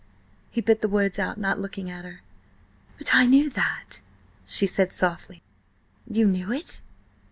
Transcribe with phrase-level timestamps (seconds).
[0.49, 2.21] He bit the words out, not looking at her.
[2.97, 4.01] "But I knew that,"
[4.43, 5.43] she said softly.
[6.09, 6.81] "You knew it?"